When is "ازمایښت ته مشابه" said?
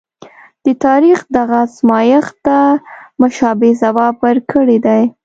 1.67-3.69